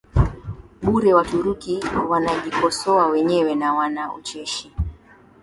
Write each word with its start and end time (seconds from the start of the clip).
bure 0.83 1.13
Waturuki 1.13 1.79
wanajikosoa 2.09 3.07
wenyewe 3.07 3.55
na 3.55 3.73
wana 3.73 4.13
ucheshi 4.13 4.71